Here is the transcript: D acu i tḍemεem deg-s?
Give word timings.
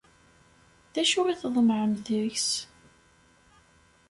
D 0.93 0.95
acu 1.01 1.21
i 1.27 1.35
tḍemεem 1.41 1.91
deg-s? 2.05 2.49